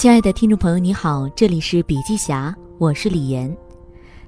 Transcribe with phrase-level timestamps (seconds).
[0.00, 3.54] 亲爱的听众朋友，你好，这里是笔记侠，我是李岩。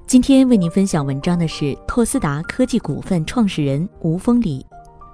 [0.05, 4.63] 今天为您分享文章的是拓斯达科技股份创始人吴峰礼，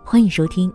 [0.03, 0.69] 欢迎收听。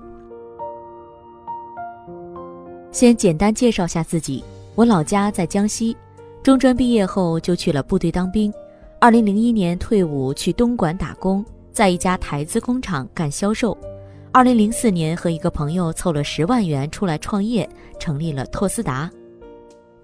[2.92, 4.42] 先简单介绍下自己，
[4.74, 5.94] 我老家在江西，
[6.42, 8.50] 中专毕业后就去了部队当兵，
[8.98, 13.76] 二零零一年退伍去东莞打工，在一家台资工厂干销售。
[14.32, 17.68] 二零零四年和一个朋友凑了十万元出来创业，
[18.00, 19.10] 成立了拓斯达。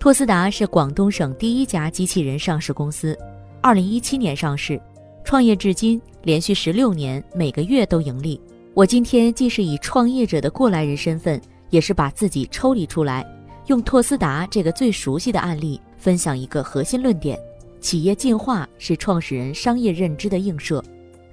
[0.01, 3.15] 拓斯达是广东省第一家机器人上市公司，
[3.61, 4.81] 二零一七年上市，
[5.25, 8.41] 创业至今连续十六年，每个月都盈利。
[8.73, 13.27] 我今天既是以创业者的过来人身份，也是把自己抽离出来，
[13.67, 17.39] 用拓斯达这个最熟悉的案例，分享一个核心论点：
[17.79, 20.83] 企业进化是创始人商业认知的映射，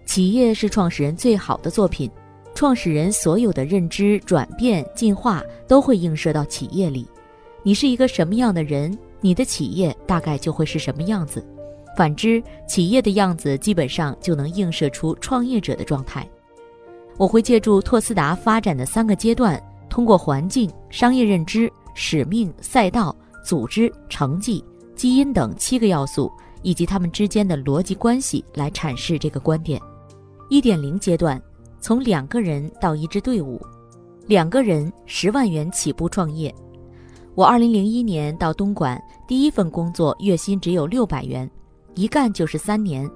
[0.05, 2.11] 企业是创始人最好的作品，
[2.53, 7.07] 创始人所有的认知转变进化都会映射到企业里。
[7.67, 11.45] 你是一个什么样的人，你的企业大概就会是什么样子。
[11.97, 16.25] 反之，企业的样子基本上就能映射出创业者的状态。
[17.17, 24.63] 我会借助拓斯达发展的三个阶段，通过环境、商业认知、使命、赛道、组织、成绩、
[24.95, 26.31] 基因等七个要素，
[26.61, 29.77] 以及它们之间的逻辑关系来阐释这个观点。
[30.49, 31.41] 一点零阶段，
[31.81, 33.61] 从两个人到一支队伍，
[34.25, 36.55] 两个人十万元起步创业。
[37.37, 41.47] 我二零零一年到东莞，第一份工作月薪只有六百元，
[41.93, 43.07] 一干就是三年。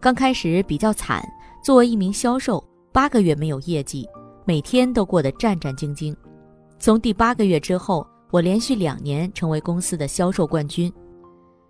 [0.00, 1.22] 刚开始比较惨，
[1.62, 4.08] 作为一名销售，八个月没有业绩，
[4.46, 6.16] 每天都过得战战兢兢。
[6.78, 10.90] 从第八个月之后，我连续两年成为公司的销售冠军。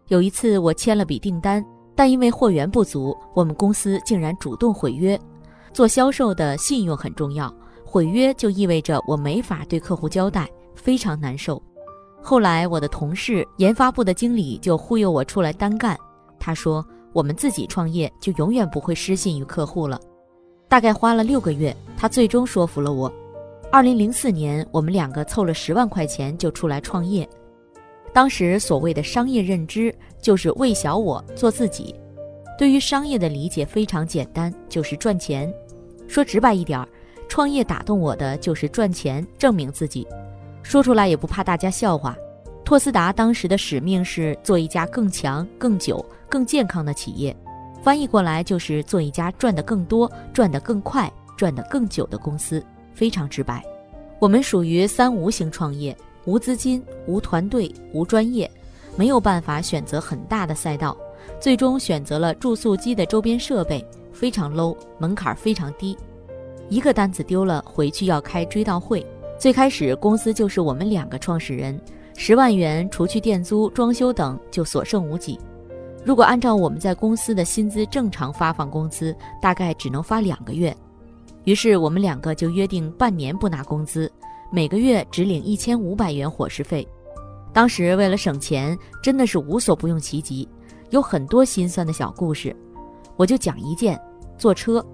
[0.07, 1.61] 有一次我签了笔订单，
[1.97, 5.19] 但因为货源不足，我们公司竟然主动毁约。
[5.73, 7.53] 做销售的信用很重要，
[7.84, 11.61] 毁约就意味着我没法对客户交代，非常难受。
[12.29, 15.97] 后来，我的同事研发部的经理就忽悠我出来单干。
[16.41, 16.84] 他说
[17.15, 20.00] ：“我们自己创业就永远不会失信于客户了。”
[20.67, 23.11] 大概花了六个月，他最终说服了我。
[23.71, 27.28] 二零零四年，我们两个凑了十万块钱就出来创业。
[28.12, 31.95] 当时所谓的商业认知就是为小我做自己。
[32.59, 35.49] 对于商业的理解非常简单，就是赚钱。
[36.09, 36.84] 说直白一点，
[37.29, 40.05] 创业打动我的就是赚钱，证明自己。
[40.65, 42.17] 说出来也不怕大家笑话。
[42.66, 47.34] 拓斯达当时的使命是做一家更强、更久、更健康的企业，
[47.81, 52.60] 翻译过来就是做一家赚得更多、赚得更快、赚得更久的公司，
[52.93, 53.62] 非常直白。
[54.19, 58.50] 我们属于三无型创业：无资金、无团队、无专业，
[58.97, 60.97] 没有办法选择很大的赛道，
[61.38, 65.97] 最终选择了注塑机的周边设备，非常 low，门槛非常低。
[66.69, 69.06] 一个单子丢了，回去要开追悼会。
[69.38, 71.78] 最开始公司就是我们两个创始人，
[72.19, 75.38] 十万元除去店租、装修等就所剩无几。
[76.03, 80.75] 如果按照我们在公司的薪资正常发放工资，大概只能发两个月。
[81.44, 84.10] 于是我们两个就约定半年不拿工资，
[84.50, 86.87] 每个月只领一千五百元伙食费。
[87.53, 90.49] 当时为了省钱，真的是无所不用其极，
[90.91, 92.55] 有很多心酸的小故事。
[93.16, 94.00] 我就讲一件：
[94.38, 94.84] 坐车。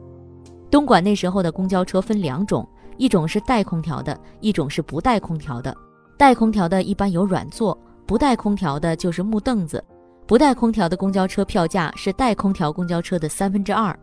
[0.71, 2.69] 东莞那时候的公交车分两种。
[2.99, 5.75] 一种是带空调的，一种是不带空调的。
[6.23, 9.85] 带空调的一般有软座，不带空调的就是木凳子。
[10.25, 13.99] 不带空调的公交车票价是带空调公交车的三分之二。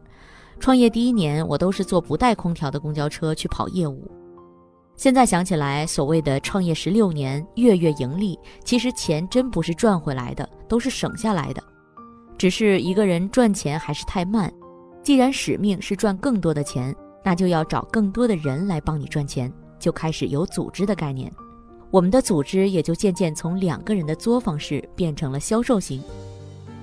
[0.60, 4.06] 创业第一年，我都是坐不带空调的公交车去跑业务。
[4.98, 11.64] 现在想起来，所谓的创业十六年，月月盈利，其实钱真不是赚回来的，都是省下来的。
[12.38, 14.52] 只是一个人赚钱还是太慢。
[15.02, 16.94] 既然使命是赚更多的钱。
[17.24, 21.32] 那就要找更多的人来帮你赚钱，就开始有组织的概念。
[21.92, 26.02] 我们的组织也就渐渐从两个人的作坊式变成了销售型。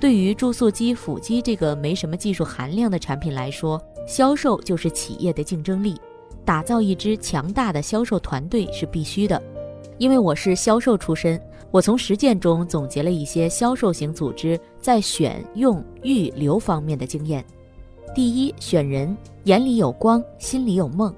[0.00, 5.96] 对于注塑机、辅机这个没什么技术含量的产品来说，销售就是企业的竞争力。
[6.44, 9.42] 打造一支强大的销售团队是必须的。
[9.98, 17.44] 因为我是销售出身，我从实践中总结了一些销售型组织在选用预留方面的经验。
[18.14, 21.12] 第一，选人眼里有光，心里有梦。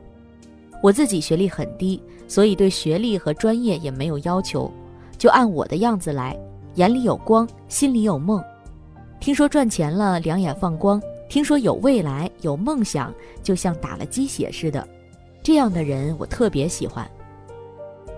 [0.83, 4.71] 我自己学历很低，所以对学历和专业也没有要求，
[5.17, 6.39] 就按我的样子来。
[6.75, 8.41] 眼里有光，心里有梦。
[9.19, 14.87] 听说赚钱了，两眼放光；听说有未来、有梦想，就像打了鸡血似的。
[15.43, 17.11] 这样的人我特别喜欢。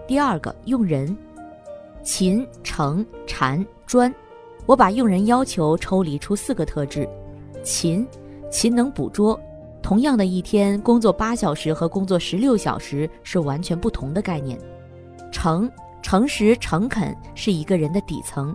[0.07, 1.17] 第二个，用人
[2.03, 4.13] 勤、诚、禅、专。
[4.67, 7.09] 我把用人要求抽离出四个特质：
[7.63, 8.07] 勤。
[8.51, 9.41] 勤能捕捉，
[9.83, 14.59] 同样的一天工作八小时和工作十六小时是完全不同的概念。
[15.33, 15.71] 诚
[16.03, 18.55] 诚实诚恳是一个人的底层，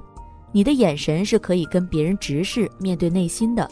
[0.52, 3.70] 你的眼神是可以跟别人直视面对内心的。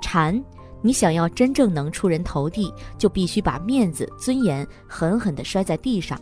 [0.00, 0.42] 禅，
[0.82, 6.20] 你想要真正能出人头地，就必须把面子、尊严狠狠地摔在地上，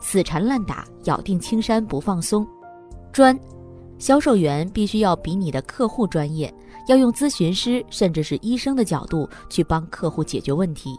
[0.00, 2.46] 死缠烂打，咬定青山不放松。
[3.12, 3.38] 专，
[3.98, 6.52] 销售员必须要比你的客户专业，
[6.88, 10.98] 要用咨询师甚至是医生的角度去帮客户解决问题，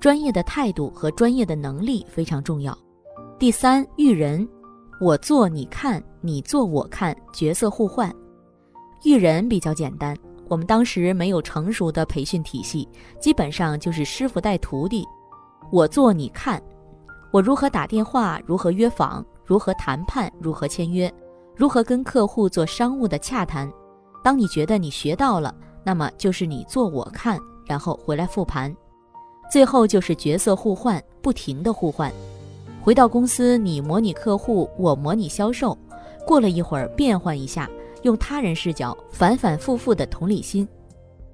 [0.00, 2.76] 专业的态度和专业的能力非常重要。
[3.38, 4.48] 第三，育人，
[4.98, 8.10] 我做你看，你做我看，角色互换。
[9.04, 10.16] 育人比较简单，
[10.48, 12.88] 我们当时没有成熟的培训体系，
[13.20, 15.04] 基本上就是师傅带徒弟。
[15.70, 16.62] 我做你看，
[17.30, 21.12] 我如何打电话，如何约访，如何谈判，如何签约，
[21.54, 23.70] 如何跟客户做商务的洽谈。
[24.26, 28.76] 当你觉得你学到了，那么就是你做我看，然后回来复盘。
[29.48, 32.12] 最后就是角色互换，不停的互换。
[32.82, 35.78] 回到公司，你模拟客户，我模拟销售。
[36.26, 37.70] 过了一会儿，变换一下，
[38.02, 40.66] 用他人视角，反反复复的同理心。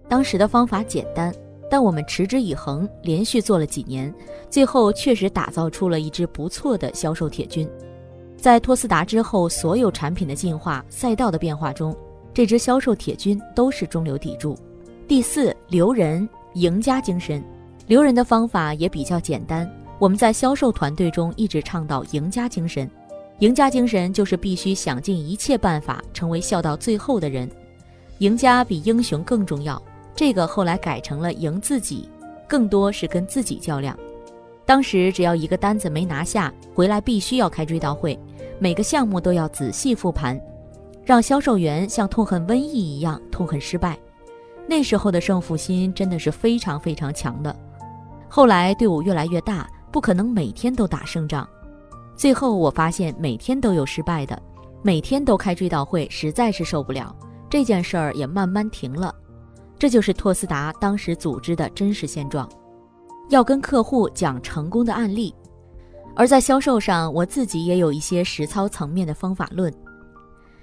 [0.06, 1.34] 当时的方法简单，
[1.70, 4.14] 但我们持之以恒，连续做了几年，
[4.50, 7.66] 最后确实打造出了一支不错的销售铁军。
[8.36, 11.96] 在托斯达之后，所有产品的进化、赛道的变化中，
[12.34, 14.56] 这支销售铁军都是中流砥柱。
[15.06, 17.42] 第四，留人，赢家精神。
[17.86, 19.70] 留人的方法也比较简单。
[19.98, 22.90] 我们在销售团队中一直倡导赢家精神，
[23.40, 27.48] 赢家精神就是必须想尽一切办法成为笑到最后的人。
[28.18, 29.80] 赢家比英雄更重要，
[30.14, 32.08] 这个后来改成了赢自己，
[32.48, 33.96] 更多是跟自己较量。
[34.64, 38.18] 当时只要一个单子没拿下，回来必须要开追悼会，
[38.58, 40.40] 每个项目都要仔细复盘，
[41.04, 43.98] 让销售员像痛恨瘟疫一样痛恨失败。
[44.66, 47.54] 那时候的胜负心真的是非常非常强的。
[48.28, 49.68] 后来队伍越来越大。
[49.92, 51.46] 不可能每天都打胜仗，
[52.16, 54.42] 最后我发现每天都有失败的，
[54.80, 57.14] 每天都开追悼会，实在是受不了。
[57.50, 59.14] 这件事儿也慢慢停了。
[59.78, 62.48] 这就是托斯达当时组织的真实现状。
[63.28, 65.34] 要跟客户讲成功的案例，
[66.16, 69.70] 而在销售上，我自己也有一些实操层面的方法论。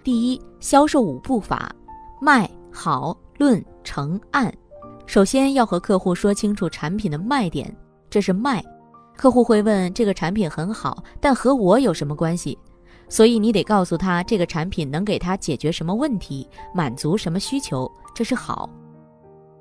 [0.02, 1.70] 第一，销售五步法：
[2.22, 4.54] 卖、好、论、成、案。
[5.06, 7.76] 首先要和客户说清楚产品的卖点，
[8.10, 8.64] 这是卖。
[9.18, 12.58] 客户会问这个产品很好，但和我有什么关系？
[13.10, 18.70] 所以你得告诉他这个产品能给他解决什么问题，满足什么需求，这是好。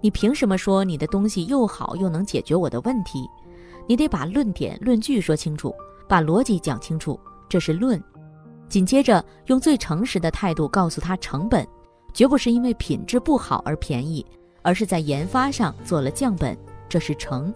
[0.00, 3.28] 你凭什么说你的东西又好又能解决我的问题？
[3.88, 5.74] 你得把论点、论据说清楚，
[6.06, 7.18] 把逻辑讲清楚，
[7.48, 8.00] 这是论。
[8.68, 11.66] 紧接着用最诚实的态度告诉他成本，
[12.12, 14.24] 绝不是因为品质不好而便宜，
[14.62, 16.56] 而是在研发上做了降本，
[16.88, 17.52] 这是成。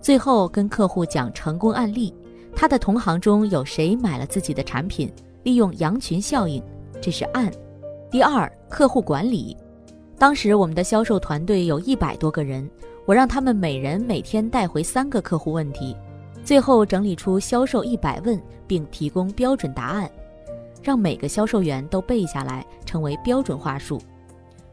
[0.00, 2.12] 最后跟客户讲成功案例，
[2.56, 5.12] 他的同行中有谁买了自己的产品？
[5.44, 6.62] 利用羊群效应，
[7.00, 7.50] 这是案。
[8.10, 9.56] 第二，客户管理。
[10.16, 12.68] 当时我们的销售团队有一百多个人，
[13.06, 15.96] 我让他们每人每天带回三个客户问题，
[16.44, 20.08] 最后整理出销售一百问，并提供标准答案，
[20.82, 24.00] 让每个销售员都背下来，成为标准话术。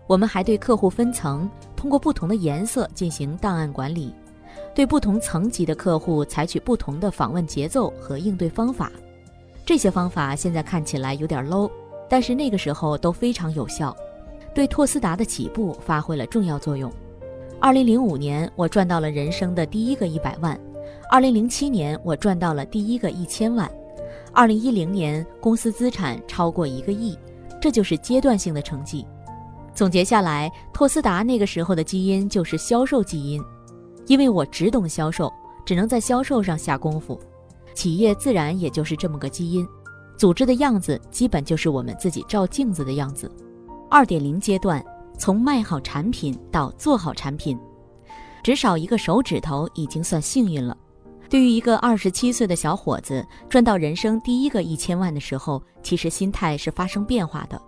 [0.07, 4.13] 我们还对客户分层，通过不同的颜色进行档案管理。
[4.73, 8.91] 对不同层级的客户采取不同的访问节奏和应对方法，
[9.65, 11.69] 这些方法现在看起来有点 low，
[12.09, 13.95] 但是那个时候都非常有效，
[14.53, 16.91] 对拓斯达的起步发挥了重要作用。
[17.59, 20.55] 二零零五年，我赚到了人生的第一个一百万；
[21.11, 23.67] 二零零七年，我赚到了第一个一千万；
[24.39, 27.13] 二零一零年，公司资产超过一个亿。
[27.61, 29.05] 这就是阶段性的成绩。
[29.75, 33.43] 总结下来，拓斯达那个时候的基因就是销售基因。
[34.07, 35.29] 因为我只懂销售，
[35.65, 37.19] 只能在销售上下功夫，
[37.73, 39.67] 企业自然也就是这么个基因，
[40.17, 43.29] 组织的样子基本就是我们自己照镜子的样子。
[43.89, 44.81] 二点零阶段，
[45.17, 47.59] 从卖好产品到做好产品，
[48.41, 50.77] 只少一个手指头已经算幸运了。
[51.29, 57.61] 对于一个二十七岁的小伙子，赚到人生第一个一千万的时候，其实心态是发生变化的。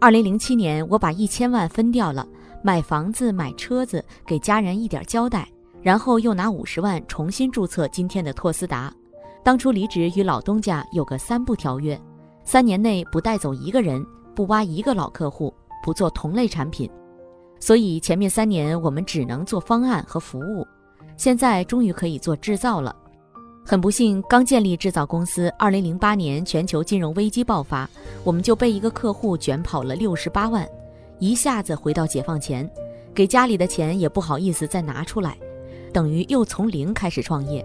[0.00, 2.26] 二零零七年，我把一千万分掉了，
[2.62, 5.46] 买房子、买车子，给家人一点交代。
[5.82, 8.90] 然后又拿五十万重新注册今天的拓斯达。
[9.42, 12.00] 当初离职与老东家有个三不条约：
[12.42, 14.02] 三年内不带走一个人，
[14.34, 15.52] 不挖一个老客户，
[15.84, 16.90] 不做同类产品。
[17.60, 20.66] 所以前面三年我们只能做方案和服务。
[21.16, 22.94] 现在终于可以做制造了。
[23.66, 27.88] 很不幸，刚建立制造公司，二零零八年全球金融危机爆发，
[28.22, 30.68] 我们就被一个客户卷跑了六十八万，
[31.18, 32.68] 一下子回到解放前，
[33.14, 35.38] 给家里的钱也不好意思再拿出来。
[35.94, 37.64] 等于又从零开始创业。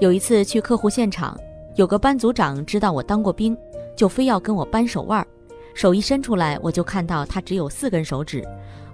[0.00, 1.38] 有一次去客户现场，
[1.76, 3.54] 有个班组长知道我当过兵，
[3.94, 5.26] 就非要跟我扳手腕，
[5.74, 8.42] 手一伸出来，我就看到他只有四根手指。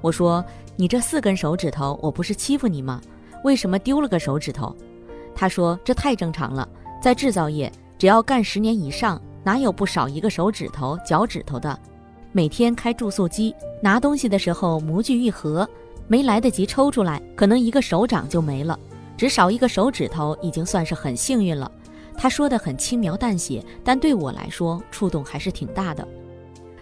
[0.01, 3.01] 我说：“你这四根手指头，我不是欺负你吗？
[3.47, 4.75] 为什么丢了个手指头？”
[5.33, 6.69] 他说：“这太正常了，
[7.01, 11.79] 在制造业，只要干十年以上，哪有不少一个手指头、脚趾头的？
[12.33, 15.69] 每天开注塑机，拿东西的时候模具一合，
[16.09, 18.79] 没来得及抽出来，可能一个手掌就没了，
[19.17, 21.71] 只少一个手指头，已经算是很幸运了。”
[22.19, 26.07] 他说的很轻描淡写，但对我来说触动还是挺大的。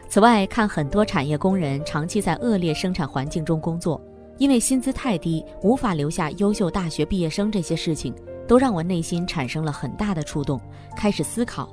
[0.09, 4.01] 此外，看很多产业工人长期在恶劣生产环境中工作，
[4.39, 8.15] 因为薪资太低，无法留下优秀大学毕业生，这些事情
[8.47, 10.61] 都让我内心产生了很大的触动，
[10.97, 11.69] 开始思考，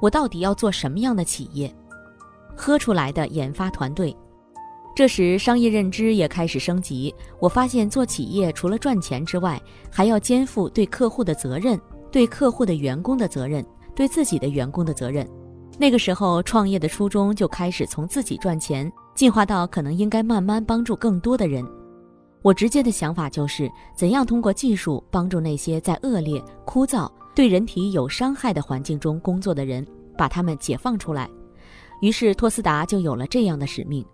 [0.00, 1.72] 我到底要做什么样的企业？
[2.56, 4.16] 喝出来的研发团队。
[4.94, 11.80] 这时，商业认知也开始升级，我发现做企业除了赚钱之外，还要肩负对客户的责任。
[12.12, 13.64] 对客户的员工的责任，
[13.94, 15.24] 对自己的员工的责任。
[15.78, 21.64] 那个时候，创业的初衷就开始从自己赚钱，进化到可能应该慢慢帮助更多的人。
[22.42, 31.28] 我直接的想法就是，怎样通过技术帮助那些在恶劣、枯燥、对人体有伤害的环境中工作的人，把他们解放出来。
[32.00, 34.04] 于是，托斯达就有了这样的使命，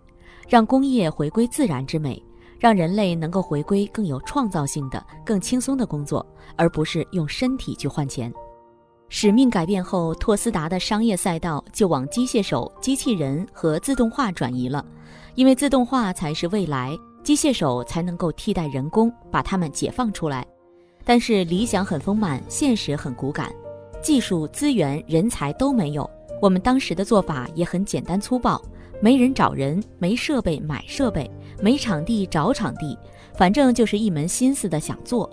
[0.47, 2.21] 让工业回归自然之美。
[2.59, 8.33] 让人类能够回归更有创造性的、更轻松的工作，而不是用身体去换钱。
[9.09, 14.83] 使命改变后，托斯达的商业赛道就往机械手、机器人和自动化转移了，
[15.35, 20.47] 因为自动化才是未来，机械手才能够替代人工，把它们解放出来。
[21.03, 23.53] 但是理想很丰满，现实很骨感，
[24.01, 26.09] 技术、资源、人才都没有。
[26.41, 28.63] 我们当时的做法也很简单粗暴。
[29.01, 31.29] 没人找人，没设备买设备，
[31.61, 32.97] 没场地找场地，
[33.35, 35.29] 反正就是一门心思的想做。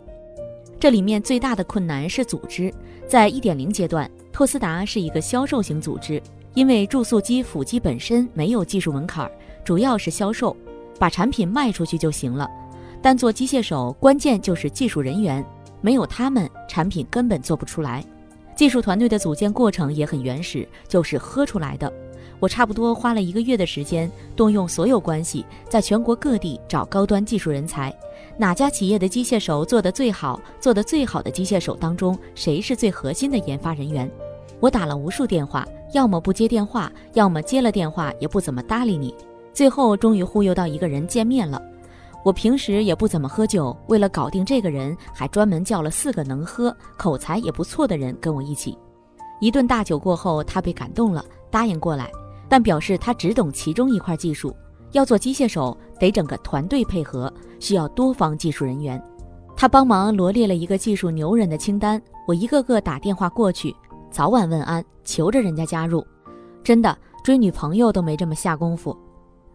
[0.81, 2.75] 这里面最大的困难是组织，
[3.07, 6.21] 在一点零阶段，托斯达是一个销售型组织，
[6.55, 9.31] 因为注塑机辅机本身没有技术门槛，
[9.65, 10.57] 主要是销售，
[10.99, 12.49] 把产品卖出去就行了。
[13.03, 15.45] 但做机械手，关键就是技术人员，
[15.81, 18.05] 没有他们，产品根本做不出来。
[18.57, 21.93] 技术团队的组建过程也很原始，就是喝出来的。
[22.41, 27.95] 我差不多花了一个月的时间，动用所有关系，在全国各地找高端技术人才。
[28.37, 30.41] 哪家企业的机械手做得最好？
[30.61, 34.11] 做得最好的机械手当中，谁是最核心的研发人员？
[34.61, 39.15] 我打了无数电话，要么不接电话，要么接了电话也不怎么搭理你。
[39.55, 41.63] 最后终于忽悠到一个人见面了。
[42.25, 48.77] 我平时也不怎么喝酒，为了搞定这个人，还专门叫了四个能喝、口才也不错的人跟我一起。
[49.41, 52.11] 一顿大酒过后，他被感动了，答应过来。
[52.49, 54.55] 但表示他只懂其中一块技术，
[54.93, 59.03] 要做机械手得整个团队配合，需要多方技术人员。
[59.57, 63.75] 他帮忙罗列了一个技术牛人的清单，我一个个打电话过去，
[64.11, 66.05] 早晚问安，求着人家加入。
[66.63, 68.97] 真的追女朋友都没这么下功夫，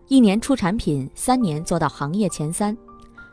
[0.09, 2.75] 一年出产品，三年做到行业前三，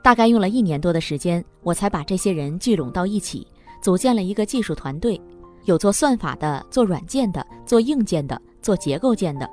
[0.02, 3.46] 大概用了一年多的时间，我才把这些人聚拢到一起，
[3.80, 5.18] 组建了一个技术团队，
[5.64, 8.40] 有做算法的，做软件的，做硬件的。
[8.60, 9.48] 做结构件的，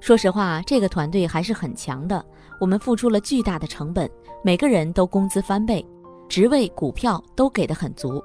[0.00, 2.22] 说实话，这个团队还是很强的。
[2.60, 4.10] 我们付出了巨大的成本，
[4.42, 5.86] 每个人都工资翻倍，
[6.28, 8.22] 职位、股票都给的很足。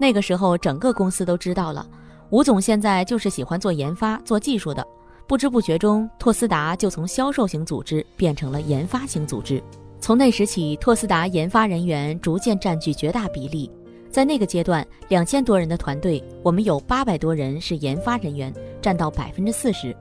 [0.00, 1.88] 那个时候，整个公司都知道了，
[2.30, 4.84] 吴总现在就是喜欢做研发、做技术的。
[5.26, 9.62] 不知不觉中，拓斯达就从销售型组织变成了研发型组织。
[9.98, 13.70] 从那时起，拓斯达研发人员逐渐占据绝大比例。
[14.10, 18.52] 在那个阶段，两千多人的团队，我们有八百多人是研发人员，
[18.82, 19.96] 占到百分之四十。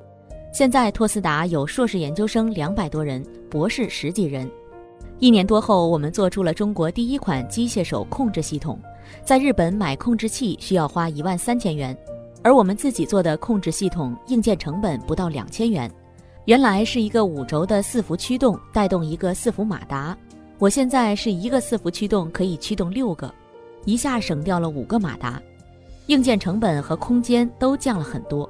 [0.52, 4.50] 现在拓斯达有硕士研究生两百多人，博士十几人。
[5.20, 8.78] 一年多后，我们做出了中国第一款机械手控制系统。
[9.24, 11.96] 在日本买控制器需要花一万三千元，
[12.44, 15.90] 而我们自己做的控制系统硬件成本不到两千元。
[16.46, 20.18] 原来是一个五轴的四幅驱动带动一个四幅马达，
[20.58, 23.32] 我现在是一个四幅驱动可以驱动六个。
[23.86, 25.42] 一下省掉了五个马达，
[26.08, 28.50] 硬件成本和空间都降了很多。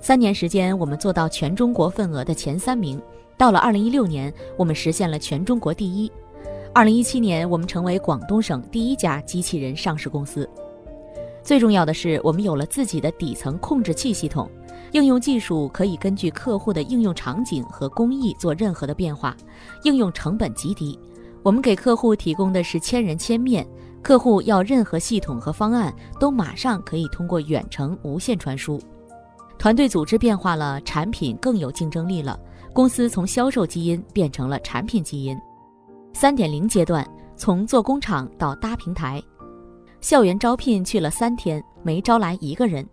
[0.00, 3.00] 三年时间，我们做到全中国份额的前三名。
[3.36, 6.10] 到了二零一六年，我们实现了全中国第一。
[6.72, 10.48] 二零一七年，我们成为广东省第一家机器人上市公司。
[11.46, 14.50] 最重要的是，我们有了自己的底层控制器系统，
[14.90, 19.36] 应用技术可以根据客户的应用场景和工艺做任何的变化，
[19.84, 20.98] 应用成本极低。
[21.44, 23.64] 我们给客户提供的是千人千面。
[24.02, 28.80] 客户要任何系统和方案，都马上可以通过远程无线传输。
[29.56, 32.36] 团队组织变化了，产品更有竞争力了。
[32.72, 35.38] 公司从销售基因变成了产品基因。
[36.12, 39.22] 三点零阶段，从做工厂到搭平台。
[40.00, 42.86] 校园招聘去了三天，没招来一个人。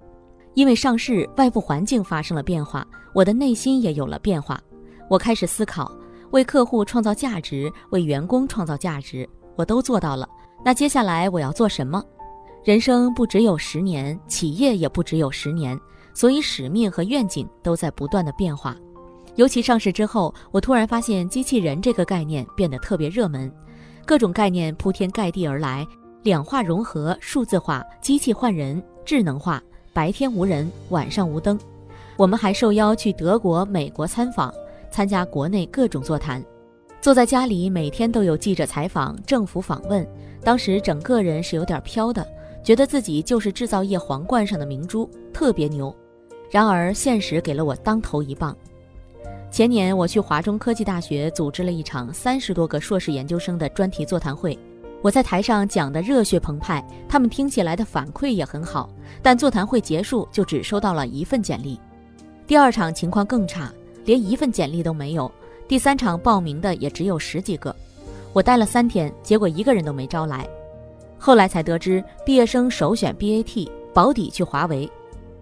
[0.56, 4.60] 因为上市，外部环境发生了变化，我的内心也有了变化。
[5.10, 5.92] 我开始思考，
[6.32, 10.28] 为客户创造价值，为员工创造价值，我都做到了。
[10.64, 12.04] 那接下来我要做什么？
[12.64, 15.78] 人生不只有十年，企业也不只有十年，
[16.14, 18.76] 所以使命和愿景都在不断的变化。
[19.36, 23.52] 尤其上市之后，我突然发现机器人这个概念变得特别热门，
[24.06, 25.86] 各种概念铺天盖地而来，
[26.24, 29.62] 两化融合、数字化、机器换人、智能化。
[29.92, 31.60] 白天无人，晚上无灯。
[32.16, 34.52] 我们还受邀去德国、美国参访，
[34.90, 36.44] 参加国内各种座谈。
[37.02, 40.08] 坐在家里，每天都有记者采访、政府访问。
[40.42, 42.26] 当时整个人是有点飘的，
[42.64, 45.94] 觉得自己就是制造业皇冠上的明珠，特别牛。
[46.50, 48.56] 然而现实给了我当头一棒。
[49.52, 54.58] 前年我去华中科技大学组织了一场三十多个硕士研究生的专题座谈会。
[55.04, 58.90] 我在台上讲的热血澎湃，他们听起来的反馈也很好，
[59.22, 61.78] 但座谈会结束就只收到了一份简历。
[62.48, 63.70] 第二场情况更差，
[64.06, 65.30] 连一份简历都没有。
[65.68, 67.76] 第三场报名的也只有十几个，
[68.32, 70.48] 我待了三天，结果一个人都没招来。
[71.20, 74.90] 后来才得知，毕业生首选 BAT，保底去华为。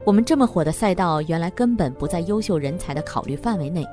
[0.03, 3.85] 我们这么火的赛道，原来根本不在优秀人才的考虑范围内。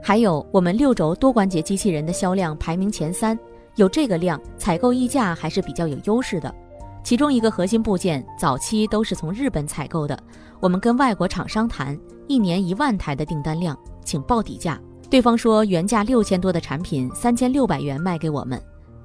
[0.00, 3.36] 还有，我们六轴多关节机器人的销量排名前三。
[3.76, 6.54] 有这个量，采购溢价还是比较有优势的。
[7.02, 10.18] 其中一个核心部件，早期都是从日本采购的。
[10.60, 14.80] 我们跟外国厂商谈，一年一万台的订单量，请报底价。
[15.10, 18.60] 对方说原价六千多的产品，三千六百元卖给我们。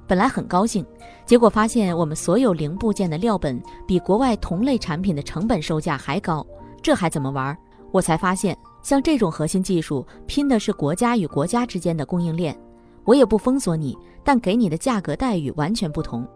[0.06, 0.84] 本来很高兴，
[1.26, 6.44] 结果发现我们所有零部件的料本比国外同类产品的成本售价还高，
[6.82, 7.56] 这还怎么玩？
[7.92, 12.58] 我才发现，像这种核心技术，拼的是国家与国家之间的供应链。
[13.04, 16.26] 我也不封锁你，但给你的价格待遇完全不同。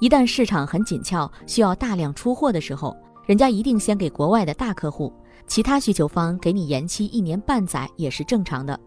[0.00, 2.96] 一旦市场很紧俏，需要大量出货的时候，
[3.26, 5.12] 人家一定先给国外的大客户，
[5.46, 8.78] 其他需求方给你延期一年半载也是正常的。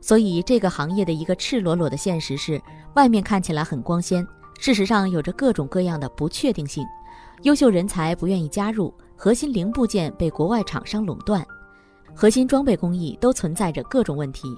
[0.00, 2.60] 所以这个行业的一个赤裸裸的现实是，
[2.94, 4.26] 外面看起来很光鲜，
[4.58, 6.84] 事实上有着各种各样的不确定性。
[7.42, 11.46] 优秀人才不愿意加入，核心零部件被国外厂商垄断，
[12.14, 14.56] 核心装备工艺都存在着各种问题。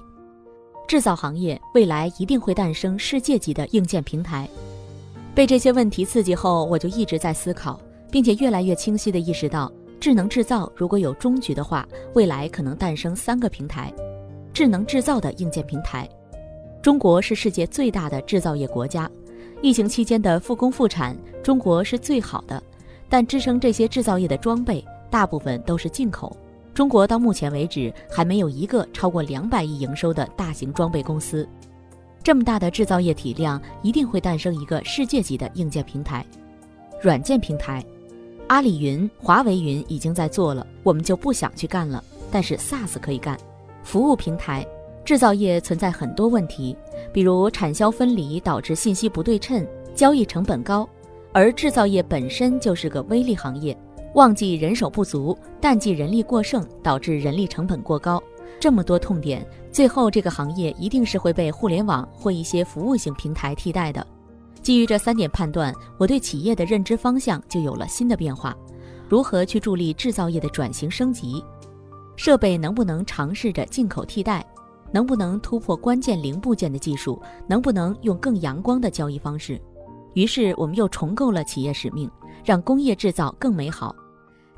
[0.91, 4.45] 制造行业未来一定会诞生世界级的硬件平台。
[5.33, 7.79] 被这些问题刺激后，我就一直在思考，
[8.11, 13.89] 并且越来越清晰地意识到，智能制造如果有终局的话，未来可能诞生三个平台：
[14.53, 16.05] 智能制造的硬件平台。
[16.81, 19.09] 中国是世界最大的制造业国家，
[19.61, 22.61] 疫情期间的复工复产，中国是最好的，
[23.07, 26.35] 但支撑这些制造业的装备大部分都是进口。
[26.73, 31.47] 中国到目前为止还没有一个超过两百亿营收的大型装备公司。
[32.23, 36.25] 这么大的制造业体量，一定会诞生一个世界级的硬件平台、
[37.01, 37.83] 软件平台。
[38.47, 42.03] 阿里云、华为云已经在做了，我们就不想去干了。
[42.29, 43.37] 但是 SaaS 可以干。
[43.83, 44.65] 服务平台，
[45.03, 46.77] 制造业存在很多问题，
[47.11, 50.87] 比如产销分离导致信息不对称，交易成本高，
[51.33, 53.75] 而制造业本身就是个微利行业。
[54.13, 58.21] 旺季人手不足，淡季人力过剩，导致人力成本过高，
[58.59, 64.05] 这么多痛点，最后这个行业一定是会被互联网或一些服务性平台替代的。
[64.61, 68.55] 基于这三点判断，我对企业的认知方向就有了新的变化：
[69.07, 71.43] 如何去助力制造业的转型升级？
[72.17, 74.45] 设备能不能尝试着进口替代？
[74.91, 77.19] 能不能突破关键零部件的技术？
[77.47, 79.59] 能不能用更阳光的交易方式？
[80.15, 82.11] 于是我们又重构了企业使命，
[82.43, 83.95] 让工业制造更美好。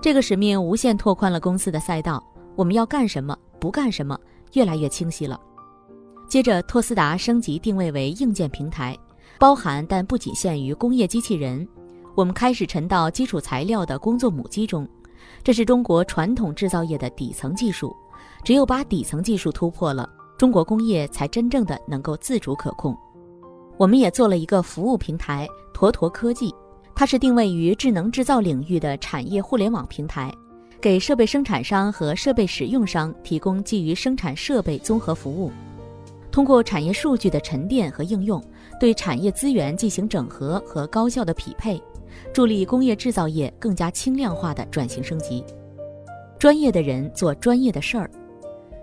[0.04, 2.22] 这个使命无限拓宽了公司的赛道，
[2.58, 4.20] 我们要干什么，不干什么，
[4.52, 5.40] 越来越清晰了。
[6.28, 9.00] 接着，托斯达升级定位为硬件平台，
[9.40, 11.66] 包含但不仅限于工业机器人。
[12.16, 14.86] 我们开始沉到基础材料的工作母机中，
[15.42, 17.96] 这是中国传统制造业的底层技术。
[18.44, 22.94] 只有把底层技术突破了，中国工业才真正的能够自主可控。
[23.78, 26.54] 我们也做了一个服务平台，坨坨科技。
[26.96, 30.34] 它是定位于智能制造领域的产业互联网平台，
[30.80, 35.52] 给设备生产商和设备使用商提供基于生产设备综合服务。
[36.32, 38.44] 通过产业数据的沉淀和应用，
[38.80, 41.82] 对产业资源进行整合和高效的匹配，
[42.34, 45.44] 助力工业制造业更加轻量化的转型升级。
[46.40, 48.10] 专业的人做专业的事儿，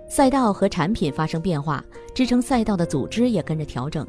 [0.09, 4.07] 赛道和产品发生变化，支撑赛道的组织也跟着调整。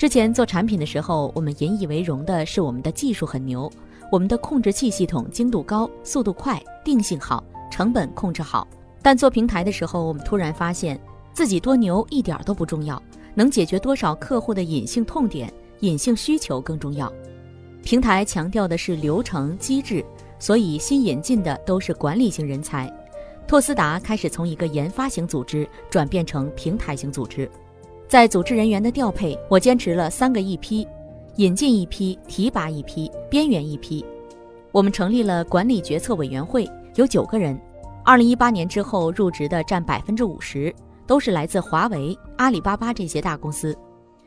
[0.00, 3.70] 之前做产品的时候，我们引以为荣的是我们的技术很牛，
[4.10, 8.66] 我们的控制器系统精度高、速度快、定性好、成本控制好。
[9.02, 10.98] 但做平台的时候，我们突然发现
[11.34, 13.02] 自己多牛一点都不重要，
[13.34, 17.12] 能解决多少客户的隐性痛点、隐性需求更重要。
[17.82, 20.02] 平台强调的是流程机制，
[20.38, 22.90] 所以新引进的都是管理型人才。
[23.46, 27.50] 拓思达开始从一个研发型组织转变成平台型组织，
[28.10, 30.84] 在组织人员的调配，我坚持了三个一批：
[31.36, 34.04] 引进一批、提拔一批、边缘一批。
[34.72, 37.56] 我们成立了管理决策委员会，有九个人。
[38.04, 40.74] 二零一八年之后入职的占百分之五十，
[41.06, 43.78] 都是来自华为、阿里巴巴这些大公司。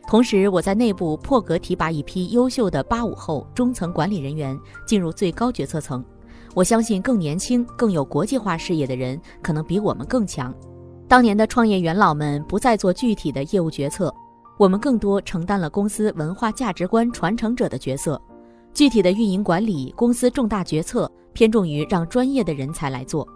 [0.07, 6.01] 同时，我在内部破格提拔一批优秀的八五后中层管理人员进入最高决策层。
[6.55, 10.55] 我相信更年轻、更有国际化视野的人可能比我们更强。
[11.07, 14.13] 当年的创业元老们不再做具体的业务决策，
[14.57, 18.19] 我们更多承担了公司文化价值观传承者的角色。
[18.73, 23.27] 具体的运营管理、公司重大决策偏重于让专业的人才来做。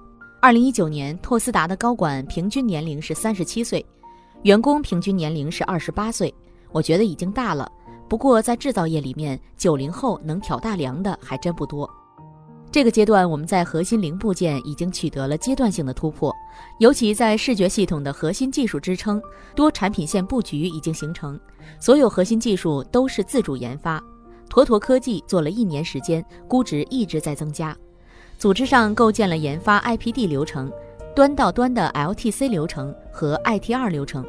[0.41, 3.85] 二零一九年，拓思达的高管平均年龄是三十七岁，
[4.41, 6.33] 员工平均年龄是二十八岁。
[6.71, 7.71] 我觉得已经大了，
[8.09, 11.87] 不过在制造业里面，九零后能挑大梁的还真不多。
[12.69, 16.33] 这个阶段，我们在核心零部件已经取得了阶段性的突破，
[16.79, 19.21] 尤其在视觉系统的核心技术支撑，
[19.55, 21.39] 多产品线布局已经形成，
[21.79, 24.03] 所有核心技术都是自主研发。
[24.49, 27.75] 坨坨科技做了一年时间，估值一直在增加。
[28.37, 30.71] 组织上构建了研发 IPD 流程、
[31.15, 34.25] 端到端的 LTC 流程和 ITR 流程。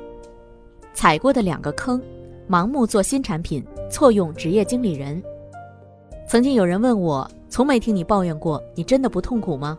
[0.95, 2.01] 踩过的两个坑。
[2.49, 5.23] 盲目做新产品，错用职业经理人。
[6.27, 9.79] 曾经有人问我，从没听你抱怨过，你真的不痛苦吗？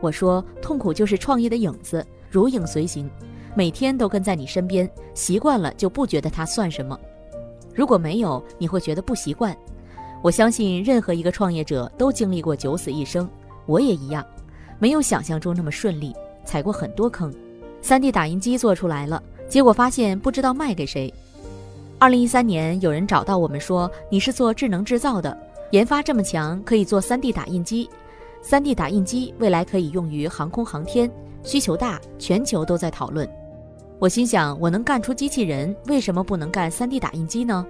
[0.00, 3.08] 我说，痛苦就是创业的影子，如影随形，
[3.54, 6.98] 每天都跟在你身边，习惯了就不觉得它算什么。
[7.74, 9.56] 如果没有，你会觉得不习惯。
[10.20, 13.28] 我相信任何一个创业者都经历过九死一生，
[13.66, 14.24] 我也一样，
[14.78, 17.32] 没有想象中那么顺利，踩过很多坑。
[17.82, 21.12] 3D 打印机做出来了，结果发现不知道卖给谁。
[21.98, 25.36] 二零一三年，有人找到我们说：“你是做智能制造的，
[25.72, 27.88] 研发这么强，可以做 3D 打印机。
[28.44, 31.10] 3D 打印机未来可以用于航空航天，
[31.42, 33.26] 需求大，全球都在讨论。”
[33.98, 37.64] 我心想，我能干出机器人，为什么不能干 3D 打印机呢？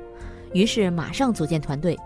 [0.53, 1.97] 于是马上组建团队。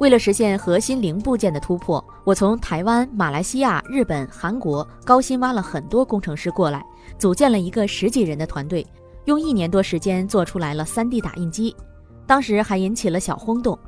[0.00, 6.84] 为了实现核心零部件的突破，我从台湾、马来西亚、日本、韩国高薪挖了很多工程师过来，
[7.18, 8.86] 组建了一个十几人的团队。
[9.24, 11.74] 用一年多时间做出来了 3D 打印机，
[12.26, 13.78] 当时还引起了小轰动。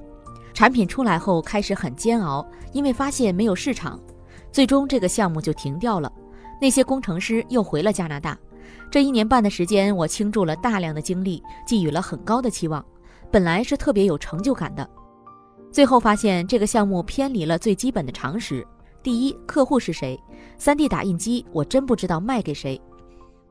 [0.52, 3.98] 产品出来后开始很煎熬，因为发现没有市场，
[4.52, 6.12] 最终这个项目就停掉了。
[6.60, 8.38] 那些工程师又回了加拿大。
[8.90, 12.84] 这一年半的时间，我倾注了大量的精力，寄予了很高的期望，
[13.30, 14.88] 本来是特别有成就感的。
[15.70, 18.66] 最后发现这个项目偏离了最基本的常识：
[19.02, 20.20] 第一，客户是谁
[20.58, 22.80] ？3D 打印机我真不知道卖给谁。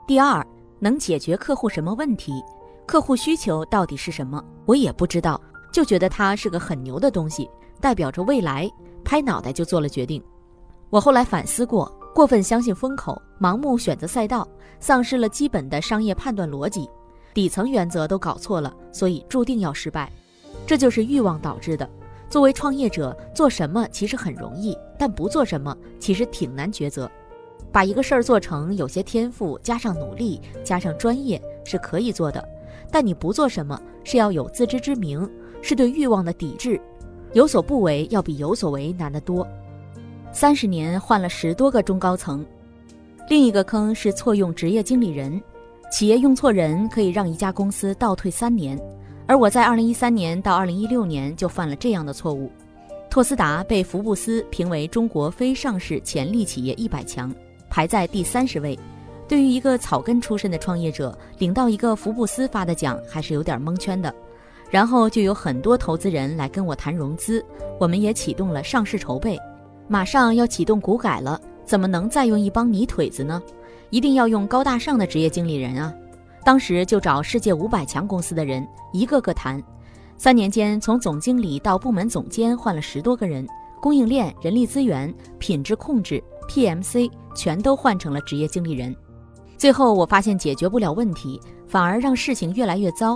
[0.07, 0.45] 第二。
[0.81, 2.41] 能解决客户什么问题？
[2.88, 4.41] 客户需求到底是什么？
[4.65, 5.38] 我也不知道，
[5.71, 8.69] 就觉得它是个很牛的东西，代表着未来，
[9.03, 10.23] 拍脑袋就做了决定。
[10.89, 14.47] 我后来反思过，过分相信风口，盲目选择赛道，
[14.79, 16.89] 丧失了基本的商业判断逻辑，
[17.34, 20.12] 底层原则都搞错了，所以注定要失败。
[20.65, 21.88] 这就是欲望导致的。
[22.29, 27.10] 作为创业者，做什么其实很容易，但不做什么其实挺难抉择。
[27.71, 32.43] 把一个事儿做成，有些天赋加上努力加上专业是可以做的，
[32.91, 35.27] 但你不做什么是要有自知之明，
[35.62, 36.80] 是对欲望的抵制，
[37.34, 39.48] 有所不为要比有所为难得多。
[40.32, 42.45] 三十年换了十多个中高层，
[43.30, 45.41] 另一个坑是错用职业经理人，
[45.91, 48.80] 企业用错人可以让一家公司倒退三年，
[49.26, 52.52] 而我在二零一三年到二零一六年就犯了这样的错误。
[53.10, 57.34] 拓斯达被福布斯评为中国非上市潜力企业一百强。
[57.72, 58.78] 排在第三十位，
[59.28, 64.13] 对于一个草根出身的创业者，领到一个福布斯发的奖还是有点蒙圈的。
[64.69, 67.43] 然后就有很多投资人来跟我谈融资，
[67.79, 69.38] 我们也启动了上市筹备，
[69.88, 73.41] 马上要启动股改了，怎么能再用一帮泥腿子呢？
[73.89, 75.93] 一定要用高大上的职业经理人啊！
[76.45, 79.62] 当时就找世界五百强公司的人，一个个谈。
[80.17, 83.47] 三年间，从总经理到部门总监换了十多个人，
[83.82, 86.23] 供应链、人力资源、品质控制。
[86.49, 88.95] PMC 全都换成了职业经理人，
[89.55, 93.15] 最后我发现解决不了问题，反而让事情越来越糟。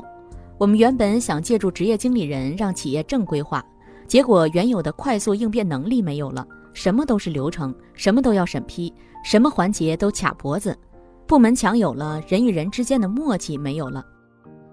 [0.63, 3.62] 我们原本想借助职业经理人让企业正规化，
[4.08, 8.93] 结果原有的快速应变能力没有了，什么都是流程，什么都要审批，
[9.26, 10.73] 什么环节都卡脖子。
[11.28, 14.02] 部门墙有了，人与人之间的默契没有了。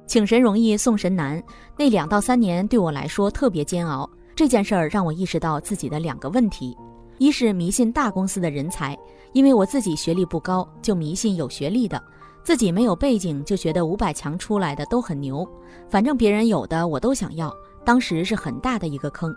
[0.06, 1.42] 请神容易送神难，
[1.76, 4.08] 那两到三年对我来说特别煎熬。
[4.36, 6.78] 这件事儿让我意识到自己的两个问题。
[7.18, 8.96] 一是迷信大公司的人才，
[9.32, 11.98] 因为我自己学历不高，就迷信有学历的；
[12.50, 15.48] 自己没有背景，就觉得五百强出来的都很牛，
[15.88, 17.54] 反正别人有的我都想要。
[17.84, 19.32] 当时是很大的一个坑。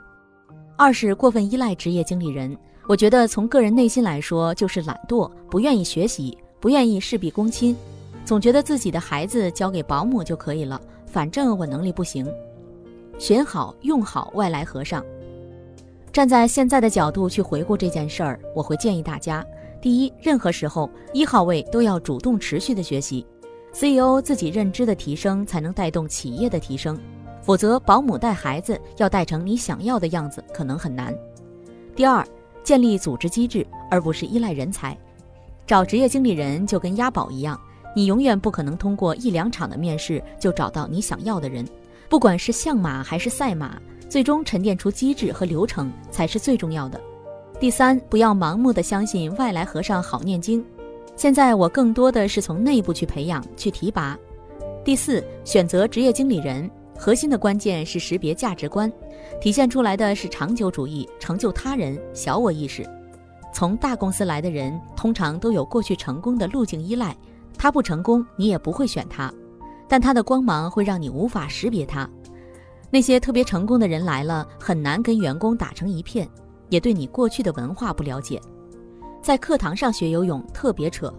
[0.76, 7.76] 二是过分依赖职业经理人，我觉得从个人内心来说，就是懒惰，不愿意学习，不愿意事必躬亲，
[8.26, 12.28] 总觉得自己的孩子交给保姆就可以了，反正我能力不行。
[13.20, 15.06] 选好用好外来和尚。
[16.12, 19.46] 站在现在的角度去回顾这件事儿，我会建议大家：
[19.84, 23.26] 第一，任何时候一号位都要主动持续的学习
[23.74, 26.98] ，CEO 自己认知的提升才能带动企业的提升，
[27.42, 31.14] 否则保姆带孩子要带成你想要的样子可能很难。
[31.94, 32.26] 第二。
[32.64, 34.98] 建立组织机制，而不是依赖人才。
[35.68, 37.60] 找职业经理人就跟押宝一样，
[37.94, 41.68] 你永远不可能通过一两场的面试就找到你想要的人。
[42.08, 46.98] 不管是相马还是赛马，最终沉淀出机制和流程才是最重要的。
[47.64, 50.62] 第三，不要盲目的相信外来和尚好念经。
[51.16, 54.20] 现在我更多的是从内部去培养、去提拔。
[54.84, 56.70] 第四，选择职业经理人。
[56.98, 58.92] 核心的关键是识别价值观，
[59.40, 62.86] 体现出来的是长久主义、成就他人、小我意识。
[63.54, 67.16] 从大公司来的人，通常都有过去成功的路径依赖，
[67.58, 69.34] 他不成功，你也不会选他，
[69.88, 72.10] 但他的光芒会让你无法识别他。
[72.90, 76.28] 那些特别成功的人来了，很难跟员工打成一片，
[76.74, 78.42] 也对你过去的文化不了解。
[79.22, 81.14] 在课堂上学游泳特别扯，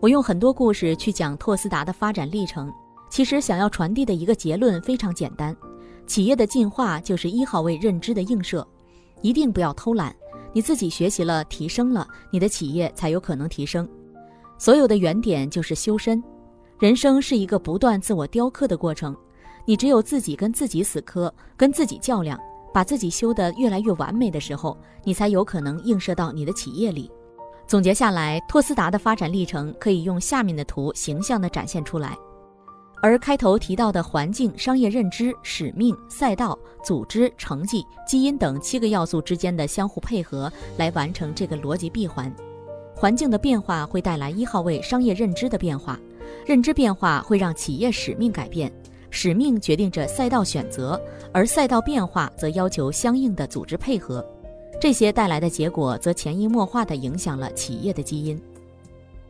[0.00, 2.72] 我用很多故事去讲拓斯达的发展历程。
[3.10, 5.54] 其实想要传递的一个结论非常简单：
[6.06, 8.66] 企业的进化就是一号位认知的映射。
[9.20, 10.16] 一定不要偷懒，
[10.54, 13.86] 你自己学习了、提升了，你的企业才有可能提升。
[14.56, 16.22] 所有的原点就是修身。
[16.78, 19.14] 人生是一个不断自我雕刻的过程，
[19.66, 22.40] 你只有自己跟自己死磕，跟自己较量，
[22.72, 27.10] 把自己修得越来越完美的时候，你才有可能映射到你的企业里。
[27.66, 32.16] 总结下来，托斯达的发展历程可以用下面的图形象地展现出来。
[33.02, 42.30] 而开头提到的环境、商业认知、使命、赛道、组织、成绩、基因等七个要素之间的相互配合，来完成这个逻辑闭环。
[42.94, 45.98] 环境的变化会带来一号位商业认知的变化，
[46.44, 48.70] 认知变化会让企业使命改变，
[49.10, 51.00] 使命决定着赛道选择，
[51.32, 54.24] 而赛道变化则要求相应的组织配合。
[54.80, 58.40] 这些带来的结果则潜移默化地影响了企业的基因。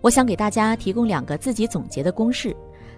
[0.00, 2.54] 我想给大家提供两个自己总结的公式。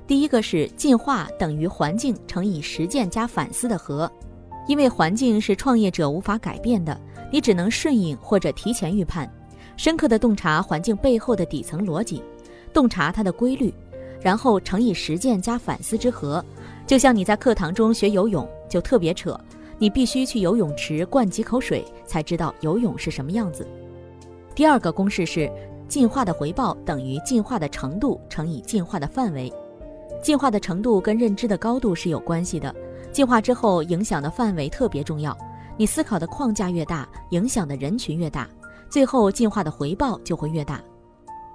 [0.07, 4.11] 第一个是进化等于环境乘以实践加反思的和，
[4.67, 9.33] 因为环境是创业者无法改变的，你只能顺应或者提前预判，
[9.77, 12.23] 深刻的洞察环境背后的底层逻辑，
[12.75, 13.73] 洞察它的规律，
[14.21, 16.45] 然后乘以实践加反思之和。
[16.93, 19.35] 就像你在课堂中学游泳就特别扯，
[19.79, 23.67] 你必须去游泳池灌几口水才知道游泳是什么样子。
[24.55, 25.51] 第二个公式是
[25.89, 29.51] 进化的回报等于进化的程度乘以进化的范围。
[30.23, 32.75] 进化的程度跟认知的高度是有关系的，
[33.11, 35.35] 进化之后影响的范围特别重要。
[35.79, 38.47] 你思考的框架越大，影响的人群越大，
[38.91, 40.79] 最后进化的回报就会越大。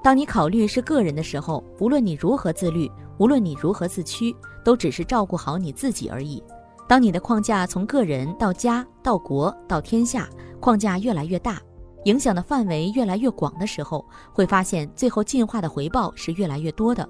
[0.04, 4.36] 当你考虑是个人的时候，无论你如何自律，无论你如何自驱，
[4.68, 6.44] 都只是照顾好你自己而已。
[6.90, 10.28] 当你的框架从个人到家到国到天下，
[10.60, 11.58] 框架越来越大，
[12.04, 17.08] 影响的范围越来越广的时候，会发现最后进化的回报是越来越多的。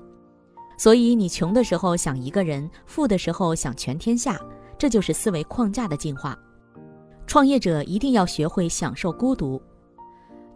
[0.78, 4.40] 所以，你穷的时候想一个人，富的时候想全天下，
[4.78, 6.38] 这就是思维框架的进化。
[7.26, 9.60] 创业者一定要学会享受孤独。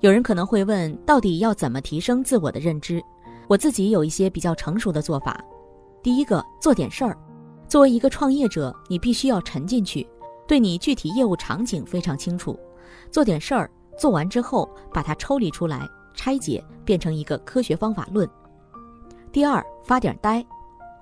[0.01, 3.01] 有人可能会问，到底要怎么提升自我的认知？
[3.47, 5.43] 我自己有一些比较成熟的做法。
[6.03, 7.15] 第一个，做点事儿。
[7.67, 10.07] 作为一个创业者，你必须要沉进去，
[10.47, 12.59] 对你具体业务场景非常清楚。
[13.11, 18.27] 做点事儿，做完之后把它抽离出来，拆解变成一个科学方法论。
[19.31, 20.43] 第二，发点呆。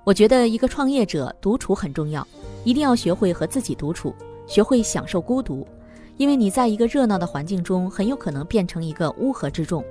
[0.04, 2.26] 我觉得一个创业者独处很重要，
[2.64, 4.14] 一定要学会和自己独处，
[4.46, 5.66] 学会享受孤独。
[6.18, 9.82] 因为你在一个热闹的环境中，很有可能变成一个乌合之众。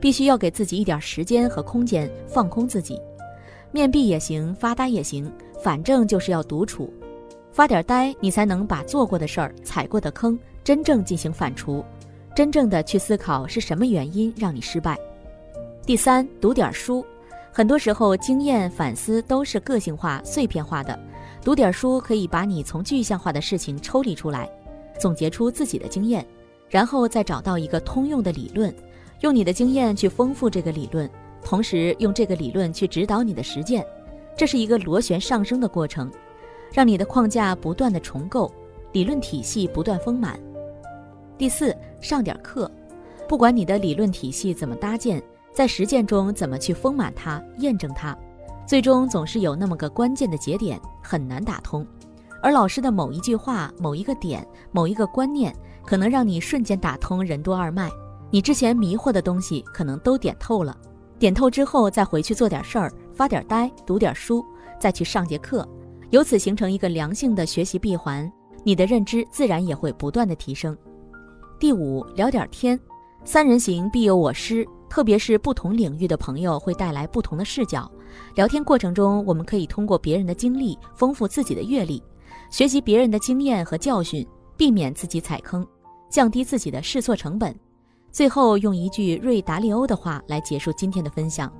[0.00, 3.00] 必须要给自己一点时间和空间，放空自己，
[3.70, 5.30] 面壁也行，发呆也行，
[5.62, 6.92] 反正就是要独处，
[7.52, 11.84] 发点呆，你才能把做过的事儿、踩过的坑真正进行反刍，
[12.34, 14.96] 真正的去思考是什么原因让你失败。
[15.84, 17.04] 第三，读点书。
[17.50, 20.98] 很多时候，经验反思都是个性化、碎片化的。
[21.42, 24.48] 读点书可以把你从具象化的事情抽离出来，
[24.98, 26.24] 总结出自己的经验，
[26.68, 28.72] 然后再找到一个通用的理论，
[29.20, 31.10] 用你的经验去丰富这个理论，
[31.48, 33.82] 同时用这个理论去指导你的实践。
[34.36, 36.12] 这是一个螺旋上升的过程，
[36.70, 38.52] 让你的框架不断的重构，
[38.92, 40.38] 理论体系不断丰满。
[41.38, 42.70] 第四，上点课，
[43.26, 45.22] 不管你的理论体系怎么搭建。
[45.50, 48.14] 在实践中怎么去丰满它、验证它，
[48.66, 51.84] 最终总是有那么个关键的节点很难打通，
[52.42, 55.50] 而老师的某一句话、某一个点、某一个观念，
[55.86, 57.90] 可能让你瞬间打通任督二脉，
[58.30, 60.76] 你之前迷惑的东西可能都点透了。
[61.18, 64.44] 点透之后，再回去做点事儿，发点呆，读点书，
[64.80, 65.68] 再去上节课，
[66.10, 68.30] 由此形成一个良性的学习闭环，
[68.62, 70.76] 你的认知自然也会不断的提升。
[71.58, 72.78] 第五，聊点天，
[73.24, 77.90] 三人行必有我师，特别是不同领域的朋友会带来不同的视角。
[78.36, 82.00] 聊天过程中，我们可以通过别人的经历丰富自己的阅历，
[82.48, 84.24] 学习别人的经验和教训，
[84.56, 85.66] 避免自己踩坑，
[86.08, 87.52] 降低自己的试错成本。
[88.18, 91.52] 最后用一句瑞达利欧的话来结束今天的分享：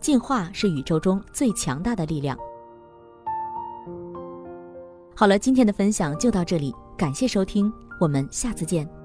[0.00, 2.36] 进化是宇宙中最强大的力量。
[5.14, 8.99] 好了，今天的分享就到这里，感谢收听，我们下次见。